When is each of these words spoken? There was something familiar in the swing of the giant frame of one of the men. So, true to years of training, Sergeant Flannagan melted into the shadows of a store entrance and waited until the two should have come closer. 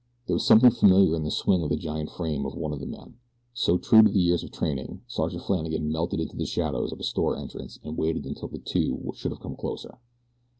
There 0.25 0.33
was 0.33 0.47
something 0.47 0.71
familiar 0.71 1.13
in 1.15 1.23
the 1.25 1.29
swing 1.29 1.61
of 1.61 1.69
the 1.69 1.77
giant 1.77 2.09
frame 2.09 2.43
of 2.47 2.55
one 2.55 2.73
of 2.73 2.79
the 2.79 2.87
men. 2.87 3.19
So, 3.53 3.77
true 3.77 4.01
to 4.01 4.09
years 4.09 4.43
of 4.43 4.49
training, 4.49 5.01
Sergeant 5.05 5.43
Flannagan 5.43 5.91
melted 5.91 6.19
into 6.19 6.35
the 6.37 6.47
shadows 6.47 6.91
of 6.91 6.99
a 6.99 7.03
store 7.03 7.37
entrance 7.37 7.77
and 7.83 7.95
waited 7.99 8.25
until 8.25 8.47
the 8.47 8.57
two 8.57 9.11
should 9.15 9.29
have 9.31 9.41
come 9.41 9.55
closer. 9.55 9.99